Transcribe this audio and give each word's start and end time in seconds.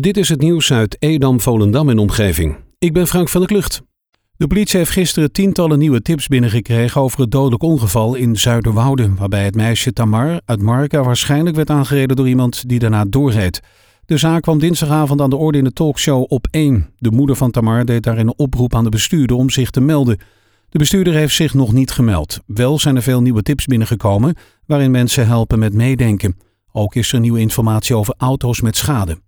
Dit 0.00 0.16
is 0.16 0.28
het 0.28 0.40
nieuws 0.40 0.72
uit 0.72 0.96
Edam, 0.98 1.40
Volendam 1.40 1.88
en 1.88 1.98
omgeving. 1.98 2.56
Ik 2.78 2.92
ben 2.92 3.06
Frank 3.06 3.28
van 3.28 3.40
der 3.40 3.48
Klucht. 3.48 3.82
De 4.36 4.46
politie 4.46 4.78
heeft 4.78 4.90
gisteren 4.90 5.32
tientallen 5.32 5.78
nieuwe 5.78 6.02
tips 6.02 6.28
binnengekregen 6.28 7.00
over 7.00 7.20
het 7.20 7.30
dodelijk 7.30 7.62
ongeval 7.62 8.14
in 8.14 8.36
Zuiderwoude, 8.36 9.14
waarbij 9.14 9.44
het 9.44 9.54
meisje 9.54 9.92
Tamar 9.92 10.40
uit 10.44 10.62
Marka 10.62 11.02
waarschijnlijk 11.02 11.56
werd 11.56 11.70
aangereden 11.70 12.16
door 12.16 12.28
iemand 12.28 12.68
die 12.68 12.78
daarna 12.78 13.04
doorreed. 13.04 13.60
De 14.04 14.16
zaak 14.16 14.42
kwam 14.42 14.58
dinsdagavond 14.58 15.20
aan 15.20 15.30
de 15.30 15.36
orde 15.36 15.58
in 15.58 15.64
de 15.64 15.72
talkshow 15.72 16.24
op 16.28 16.46
1. 16.50 16.90
De 16.96 17.10
moeder 17.10 17.36
van 17.36 17.50
Tamar 17.50 17.84
deed 17.84 18.02
daarin 18.02 18.26
een 18.26 18.38
oproep 18.38 18.74
aan 18.74 18.84
de 18.84 18.90
bestuurder 18.90 19.36
om 19.36 19.50
zich 19.50 19.70
te 19.70 19.80
melden. 19.80 20.18
De 20.68 20.78
bestuurder 20.78 21.14
heeft 21.14 21.34
zich 21.34 21.54
nog 21.54 21.72
niet 21.72 21.90
gemeld. 21.90 22.40
Wel 22.46 22.78
zijn 22.78 22.96
er 22.96 23.02
veel 23.02 23.22
nieuwe 23.22 23.42
tips 23.42 23.66
binnengekomen 23.66 24.34
waarin 24.66 24.90
mensen 24.90 25.26
helpen 25.26 25.58
met 25.58 25.74
meedenken. 25.74 26.36
Ook 26.72 26.94
is 26.94 27.12
er 27.12 27.20
nieuwe 27.20 27.40
informatie 27.40 27.96
over 27.96 28.14
auto's 28.18 28.60
met 28.60 28.76
schade. 28.76 29.18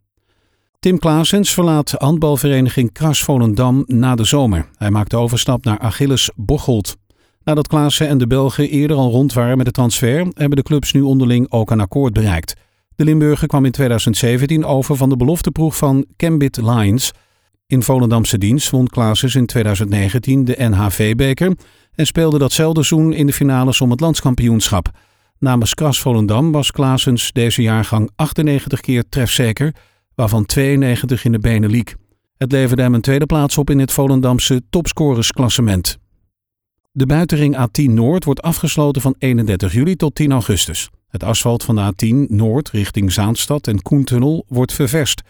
Tim 0.84 0.98
Klaasens 0.98 1.54
verlaat 1.54 1.90
handbalvereniging 1.90 2.92
Kras 2.92 3.22
Volendam 3.22 3.84
na 3.86 4.14
de 4.14 4.24
zomer. 4.24 4.68
Hij 4.76 4.90
maakt 4.90 5.10
de 5.10 5.16
overstap 5.16 5.64
naar 5.64 5.78
Achilles 5.78 6.30
Bocholt. 6.36 6.96
Nadat 7.44 7.68
Klaassen 7.68 8.08
en 8.08 8.18
de 8.18 8.26
Belgen 8.26 8.68
eerder 8.68 8.96
al 8.96 9.10
rond 9.10 9.32
waren 9.32 9.56
met 9.56 9.66
de 9.66 9.72
transfer, 9.72 10.18
hebben 10.18 10.56
de 10.56 10.62
clubs 10.62 10.92
nu 10.92 11.00
onderling 11.00 11.50
ook 11.50 11.70
een 11.70 11.80
akkoord 11.80 12.12
bereikt. 12.12 12.54
De 12.96 13.04
Limburger 13.04 13.48
kwam 13.48 13.64
in 13.64 13.70
2017 13.70 14.64
over 14.64 14.96
van 14.96 15.08
de 15.08 15.16
belofteproeg 15.16 15.76
van 15.76 16.06
Cambit 16.16 16.56
Lions. 16.56 17.12
In 17.66 17.82
Volendamse 17.82 18.38
dienst 18.38 18.70
won 18.70 18.86
Klaasens 18.86 19.34
in 19.34 19.46
2019 19.46 20.44
de 20.44 20.56
NHV-beker 20.58 21.52
en 21.94 22.06
speelde 22.06 22.38
datzelfde 22.38 22.84
seizoen 22.84 23.12
in 23.12 23.26
de 23.26 23.32
finales 23.32 23.80
om 23.80 23.90
het 23.90 24.00
landskampioenschap. 24.00 24.90
Namens 25.38 25.74
Kras 25.74 26.00
Volendam 26.00 26.52
was 26.52 26.70
Klaasens 26.70 27.32
deze 27.32 27.62
jaargang 27.62 28.10
98 28.16 28.80
keer 28.80 29.04
trefzeker 29.08 29.74
waarvan 30.14 30.46
92 30.46 31.24
in 31.24 31.32
de 31.32 31.38
Benelux. 31.38 31.94
Het 32.36 32.52
leverde 32.52 32.82
hem 32.82 32.94
een 32.94 33.00
tweede 33.00 33.26
plaats 33.26 33.58
op 33.58 33.70
in 33.70 33.78
het 33.78 33.92
Volendamse 33.92 34.62
topscorersklassement. 34.70 35.98
De 36.92 37.06
buitenring 37.06 37.56
A10 37.56 37.90
Noord 37.90 38.24
wordt 38.24 38.42
afgesloten 38.42 39.02
van 39.02 39.14
31 39.18 39.72
juli 39.72 39.96
tot 39.96 40.14
10 40.14 40.32
augustus. 40.32 40.90
Het 41.08 41.22
asfalt 41.22 41.64
van 41.64 41.74
de 41.76 41.92
A10 41.92 42.30
Noord 42.30 42.70
richting 42.70 43.12
Zaanstad 43.12 43.66
en 43.66 43.82
Koentunnel 43.82 44.44
wordt 44.48 44.72
ververst. 44.72 45.22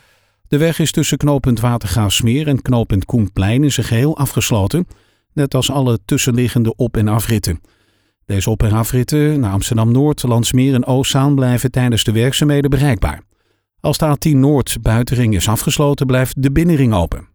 De 0.49 0.59
weg 0.59 0.79
is 0.79 0.93
tussen 0.93 1.19
knooppunt 1.19 1.61
Watergraafsmeer 1.61 2.49
en 2.49 2.63
knooppunt 2.63 3.05
Koenplein 3.05 3.63
in 3.63 3.73
zijn 3.73 3.87
geheel 3.87 4.17
afgesloten, 4.17 4.87
net 5.33 5.55
als 5.55 5.71
alle 5.71 5.99
tussenliggende 6.05 6.77
op- 6.77 6.97
en 6.97 7.09
afritten. 7.09 7.61
Deze 8.27 8.51
op- 8.51 8.63
en 8.63 8.73
afritten 8.73 9.41
naar 9.41 9.53
Amsterdam-Noord, 9.53 10.23
Landsmeer 10.23 10.75
en 10.75 10.87
Oostzaan 10.87 11.35
blijven 11.35 11.71
tijdens 11.71 12.05
de 12.05 12.13
werkzaamheden 12.13 12.71
bereikbaar. 12.71 13.23
Als 13.85 13.99
de 13.99 14.17
A10 14.17 14.37
Noord 14.37 14.77
buitenring 14.83 15.35
is 15.35 15.49
afgesloten, 15.49 16.07
blijft 16.07 16.43
de 16.43 16.53
binnenring 16.53 16.95
open. 16.95 17.29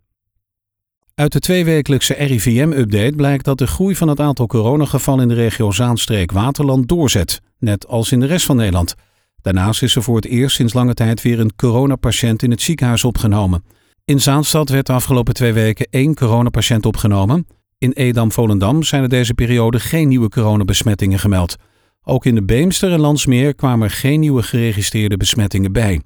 Uit 1.15 1.31
de 1.31 1.39
tweewekelijkse 1.39 2.13
RIVM-update 2.13 3.13
blijkt 3.15 3.45
dat 3.45 3.57
de 3.57 3.67
groei 3.67 3.95
van 3.95 4.07
het 4.07 4.19
aantal 4.19 4.47
coronagevallen 4.47 5.21
in 5.21 5.27
de 5.27 5.33
regio 5.33 5.71
Zaanstreek-Waterland 5.71 6.87
doorzet, 6.87 7.41
net 7.59 7.87
als 7.87 8.11
in 8.11 8.19
de 8.19 8.25
rest 8.25 8.45
van 8.45 8.55
Nederland. 8.55 8.95
Daarnaast 9.41 9.81
is 9.83 9.95
er 9.95 10.03
voor 10.03 10.15
het 10.15 10.25
eerst 10.25 10.55
sinds 10.55 10.73
lange 10.73 10.93
tijd 10.93 11.21
weer 11.21 11.39
een 11.39 11.55
coronapatiënt 11.55 12.43
in 12.43 12.51
het 12.51 12.61
ziekenhuis 12.61 13.03
opgenomen. 13.03 13.63
In 14.05 14.21
Zaanstad 14.21 14.69
werd 14.69 14.85
de 14.85 14.93
afgelopen 14.93 15.33
twee 15.33 15.53
weken 15.53 15.87
één 15.89 16.15
coronapatiënt 16.15 16.85
opgenomen. 16.85 17.47
In 17.77 17.91
Edam-Volendam 17.91 18.83
zijn 18.83 19.03
er 19.03 19.09
deze 19.09 19.33
periode 19.33 19.79
geen 19.79 20.07
nieuwe 20.07 20.29
coronabesmettingen 20.29 21.19
gemeld. 21.19 21.55
Ook 22.03 22.25
in 22.25 22.35
de 22.35 22.43
Beemster 22.43 22.91
en 22.91 22.99
Landsmeer 22.99 23.55
kwamen 23.55 23.87
er 23.87 23.93
geen 23.93 24.19
nieuwe 24.19 24.43
geregistreerde 24.43 25.17
besmettingen 25.17 25.71
bij. 25.71 26.01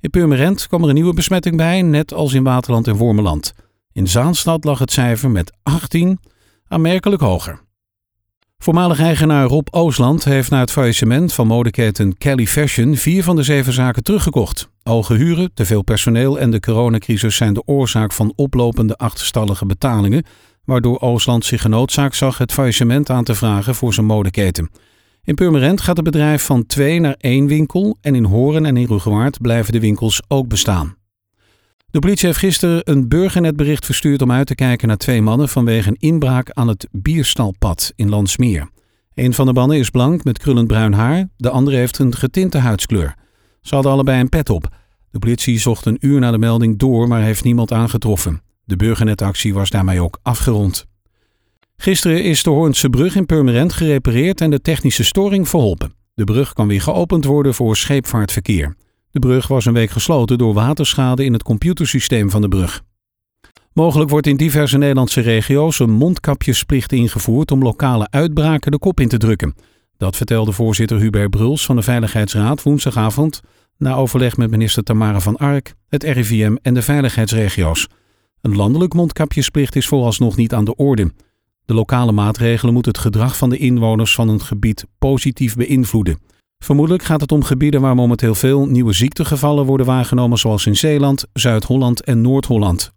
In 0.00 0.10
Purmerend 0.10 0.66
kwam 0.66 0.82
er 0.82 0.88
een 0.88 0.94
nieuwe 0.94 1.14
besmetting 1.14 1.56
bij, 1.56 1.82
net 1.82 2.14
als 2.14 2.32
in 2.32 2.42
Waterland 2.42 2.86
en 2.86 2.96
Wormeland. 2.96 3.52
In 3.92 4.08
Zaanstad 4.08 4.64
lag 4.64 4.78
het 4.78 4.92
cijfer 4.92 5.30
met 5.30 5.52
18 5.62 6.18
aanmerkelijk 6.68 7.22
hoger. 7.22 7.60
Voormalig 8.58 9.00
eigenaar 9.00 9.46
Rob 9.46 9.66
Oosland 9.70 10.24
heeft 10.24 10.50
na 10.50 10.60
het 10.60 10.70
faillissement 10.70 11.32
van 11.32 11.46
modeketen 11.46 12.18
Kelly 12.18 12.46
Fashion 12.46 12.96
vier 12.96 13.24
van 13.24 13.36
de 13.36 13.42
zeven 13.42 13.72
zaken 13.72 14.02
teruggekocht. 14.02 14.68
Hoge 14.82 15.14
huren, 15.14 15.50
te 15.54 15.64
veel 15.64 15.82
personeel 15.82 16.38
en 16.38 16.50
de 16.50 16.60
coronacrisis 16.60 17.36
zijn 17.36 17.54
de 17.54 17.62
oorzaak 17.66 18.12
van 18.12 18.32
oplopende 18.36 18.96
achterstallige 18.96 19.66
betalingen, 19.66 20.24
waardoor 20.64 20.98
Oosland 21.00 21.44
zich 21.44 21.60
genoodzaakt 21.60 22.16
zag 22.16 22.38
het 22.38 22.52
faillissement 22.52 23.10
aan 23.10 23.24
te 23.24 23.34
vragen 23.34 23.74
voor 23.74 23.94
zijn 23.94 24.06
modeketen. 24.06 24.70
In 25.24 25.34
Purmerend 25.34 25.80
gaat 25.80 25.96
het 25.96 26.04
bedrijf 26.04 26.44
van 26.44 26.66
twee 26.66 27.00
naar 27.00 27.14
één 27.18 27.46
winkel 27.46 27.98
en 28.00 28.14
in 28.14 28.24
Horen 28.24 28.66
en 28.66 28.76
in 28.76 28.86
Rugewaard 28.86 29.40
blijven 29.40 29.72
de 29.72 29.80
winkels 29.80 30.22
ook 30.28 30.48
bestaan. 30.48 30.96
De 31.90 31.98
politie 31.98 32.26
heeft 32.26 32.38
gisteren 32.38 32.80
een 32.84 33.08
burgernetbericht 33.08 33.84
verstuurd 33.84 34.22
om 34.22 34.32
uit 34.32 34.46
te 34.46 34.54
kijken 34.54 34.88
naar 34.88 34.96
twee 34.96 35.22
mannen 35.22 35.48
vanwege 35.48 35.88
een 35.88 35.96
inbraak 35.98 36.50
aan 36.50 36.68
het 36.68 36.88
Bierstalpad 36.90 37.92
in 37.96 38.08
Landsmeer. 38.08 38.68
Een 39.14 39.34
van 39.34 39.46
de 39.46 39.52
mannen 39.52 39.78
is 39.78 39.90
blank 39.90 40.24
met 40.24 40.38
krullend 40.38 40.66
bruin 40.66 40.92
haar, 40.92 41.28
de 41.36 41.50
andere 41.50 41.76
heeft 41.76 41.98
een 41.98 42.14
getinte 42.14 42.58
huidskleur. 42.58 43.14
Ze 43.60 43.74
hadden 43.74 43.92
allebei 43.92 44.20
een 44.20 44.28
pet 44.28 44.50
op. 44.50 44.68
De 45.10 45.18
politie 45.18 45.58
zocht 45.58 45.86
een 45.86 45.98
uur 46.00 46.20
na 46.20 46.30
de 46.30 46.38
melding 46.38 46.78
door, 46.78 47.08
maar 47.08 47.22
heeft 47.22 47.44
niemand 47.44 47.72
aangetroffen. 47.72 48.42
De 48.64 48.76
burgernetactie 48.76 49.54
was 49.54 49.70
daarmee 49.70 50.02
ook 50.02 50.18
afgerond. 50.22 50.86
Gisteren 51.82 52.22
is 52.22 52.42
de 52.42 52.50
Hoornse 52.50 52.90
brug 52.90 53.16
in 53.16 53.26
Purmerend 53.26 53.72
gerepareerd 53.72 54.40
en 54.40 54.50
de 54.50 54.60
technische 54.60 55.04
storing 55.04 55.48
verholpen. 55.48 55.92
De 56.14 56.24
brug 56.24 56.52
kan 56.52 56.68
weer 56.68 56.80
geopend 56.80 57.24
worden 57.24 57.54
voor 57.54 57.76
scheepvaartverkeer. 57.76 58.76
De 59.10 59.18
brug 59.18 59.46
was 59.46 59.64
een 59.64 59.72
week 59.72 59.90
gesloten 59.90 60.38
door 60.38 60.54
waterschade 60.54 61.24
in 61.24 61.32
het 61.32 61.42
computersysteem 61.42 62.30
van 62.30 62.40
de 62.40 62.48
brug. 62.48 62.82
Mogelijk 63.72 64.10
wordt 64.10 64.26
in 64.26 64.36
diverse 64.36 64.78
Nederlandse 64.78 65.20
regio's 65.20 65.78
een 65.78 65.90
mondkapjesplicht 65.90 66.92
ingevoerd 66.92 67.50
om 67.50 67.62
lokale 67.62 68.10
uitbraken 68.10 68.70
de 68.70 68.78
kop 68.78 69.00
in 69.00 69.08
te 69.08 69.18
drukken. 69.18 69.54
Dat 69.96 70.16
vertelde 70.16 70.52
voorzitter 70.52 70.98
Hubert 70.98 71.30
Bruls 71.30 71.64
van 71.64 71.76
de 71.76 71.82
Veiligheidsraad 71.82 72.62
woensdagavond 72.62 73.40
na 73.76 73.94
overleg 73.94 74.36
met 74.36 74.50
minister 74.50 74.82
Tamara 74.82 75.20
van 75.20 75.36
Ark, 75.36 75.74
het 75.88 76.02
RIVM 76.02 76.56
en 76.62 76.74
de 76.74 76.82
veiligheidsregio's. 76.82 77.86
Een 78.40 78.56
landelijk 78.56 78.94
mondkapjesplicht 78.94 79.76
is 79.76 79.86
vooralsnog 79.86 80.36
niet 80.36 80.54
aan 80.54 80.64
de 80.64 80.76
orde. 80.76 81.10
De 81.70 81.76
lokale 81.76 82.12
maatregelen 82.12 82.74
moeten 82.74 82.92
het 82.92 83.00
gedrag 83.00 83.36
van 83.36 83.50
de 83.50 83.56
inwoners 83.56 84.14
van 84.14 84.28
een 84.28 84.40
gebied 84.40 84.84
positief 84.98 85.56
beïnvloeden. 85.56 86.18
Vermoedelijk 86.58 87.02
gaat 87.02 87.20
het 87.20 87.32
om 87.32 87.42
gebieden 87.42 87.80
waar 87.80 87.94
momenteel 87.94 88.34
veel 88.34 88.66
nieuwe 88.66 88.92
ziektegevallen 88.92 89.66
worden 89.66 89.86
waargenomen, 89.86 90.38
zoals 90.38 90.66
in 90.66 90.76
Zeeland, 90.76 91.24
Zuid-Holland 91.32 92.04
en 92.04 92.20
Noord-Holland. 92.20 92.92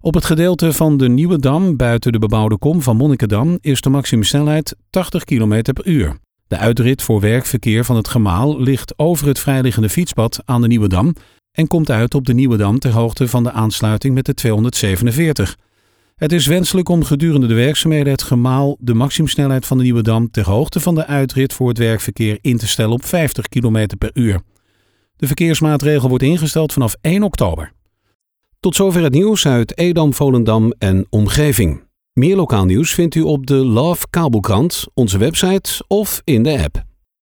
Op 0.00 0.14
het 0.14 0.24
gedeelte 0.24 0.72
van 0.72 0.96
de 0.96 1.08
Nieuwe 1.08 1.38
Dam 1.38 1.76
buiten 1.76 2.12
de 2.12 2.18
bebouwde 2.18 2.58
kom 2.58 2.82
van 2.82 2.96
Monnikendam 2.96 3.58
is 3.60 3.80
de 3.80 3.90
maximumsnelheid 3.90 4.76
80 4.90 5.24
km 5.24 5.62
per 5.62 5.86
uur. 5.86 6.18
De 6.46 6.56
uitrit 6.56 7.02
voor 7.02 7.20
werkverkeer 7.20 7.84
van 7.84 7.96
het 7.96 8.08
gemaal 8.08 8.60
ligt 8.60 8.98
over 8.98 9.26
het 9.26 9.38
vrijliggende 9.38 9.88
fietspad 9.88 10.42
aan 10.44 10.60
de 10.60 10.68
Nieuwe 10.68 10.88
Dam 10.88 11.14
en 11.52 11.66
komt 11.66 11.90
uit 11.90 12.14
op 12.14 12.26
de 12.26 12.34
Nieuwe 12.34 12.56
Dam 12.56 12.78
ter 12.78 12.92
hoogte 12.92 13.28
van 13.28 13.42
de 13.42 13.52
aansluiting 13.52 14.14
met 14.14 14.26
de 14.26 14.34
247. 14.34 15.56
Het 16.20 16.32
is 16.32 16.46
wenselijk 16.46 16.88
om 16.88 17.04
gedurende 17.04 17.46
de 17.46 17.54
werkzaamheden 17.54 18.12
het 18.12 18.22
gemaal 18.22 18.76
de 18.80 18.94
maximumsnelheid 18.94 19.66
van 19.66 19.76
de 19.76 19.82
Nieuwe 19.82 20.02
Dam 20.02 20.30
ter 20.30 20.44
hoogte 20.44 20.80
van 20.80 20.94
de 20.94 21.06
uitrit 21.06 21.52
voor 21.52 21.68
het 21.68 21.78
werkverkeer 21.78 22.38
in 22.40 22.56
te 22.56 22.68
stellen 22.68 22.92
op 22.92 23.04
50 23.04 23.48
km 23.48 23.86
per 23.98 24.10
uur. 24.14 24.40
De 25.16 25.26
verkeersmaatregel 25.26 26.08
wordt 26.08 26.24
ingesteld 26.24 26.72
vanaf 26.72 26.96
1 27.00 27.22
oktober. 27.22 27.72
Tot 28.58 28.74
zover 28.74 29.02
het 29.02 29.12
nieuws 29.12 29.46
uit 29.46 29.78
Edam, 29.78 30.14
Volendam 30.14 30.72
en 30.78 31.06
omgeving. 31.10 31.82
Meer 32.12 32.36
lokaal 32.36 32.64
nieuws 32.64 32.94
vindt 32.94 33.14
u 33.14 33.20
op 33.20 33.46
de 33.46 33.54
Love 33.54 34.06
Kabelkrant, 34.10 34.86
onze 34.94 35.18
website 35.18 35.84
of 35.86 36.20
in 36.24 36.42
de 36.42 36.62
app. 36.62 36.89